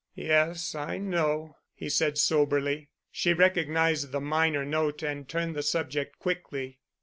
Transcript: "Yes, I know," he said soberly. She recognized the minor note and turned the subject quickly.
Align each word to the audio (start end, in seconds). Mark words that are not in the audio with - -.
"Yes, 0.15 0.73
I 0.73 0.97
know," 0.97 1.57
he 1.75 1.87
said 1.87 2.17
soberly. 2.17 2.89
She 3.11 3.33
recognized 3.33 4.11
the 4.11 4.19
minor 4.19 4.65
note 4.65 5.03
and 5.03 5.29
turned 5.29 5.55
the 5.55 5.61
subject 5.61 6.17
quickly. 6.17 6.79